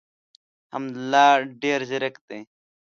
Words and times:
حمدالله 0.73 1.29
ډېر 1.61 1.79
زیرک 1.89 2.15
دی. 2.27 2.39